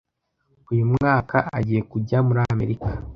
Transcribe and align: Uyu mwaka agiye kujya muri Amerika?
Uyu 0.71 0.83
mwaka 0.93 1.37
agiye 1.59 1.81
kujya 1.91 2.17
muri 2.27 2.39
Amerika? 2.53 2.87